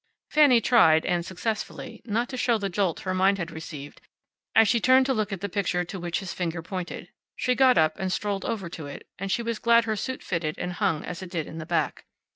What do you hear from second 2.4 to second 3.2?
the jolt her